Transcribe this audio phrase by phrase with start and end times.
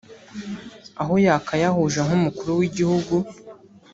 [1.01, 3.15] aho yakayahuje nk’umukuru w’igihugu